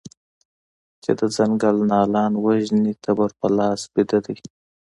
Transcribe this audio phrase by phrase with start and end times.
[1.03, 4.37] چې د ځنګل نهالان وژني تبر په لاس بیده دی